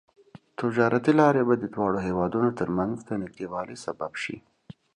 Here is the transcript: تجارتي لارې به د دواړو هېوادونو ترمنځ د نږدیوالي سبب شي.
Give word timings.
تجارتي 0.59 1.11
لارې 1.19 1.41
به 1.47 1.55
د 1.57 1.65
دواړو 1.75 1.99
هېوادونو 2.07 2.49
ترمنځ 2.59 2.95
د 3.03 3.09
نږدیوالي 3.23 3.77
سبب 3.85 4.11
شي. 4.21 4.37